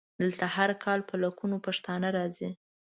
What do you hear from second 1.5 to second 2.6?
پښتانه راځي.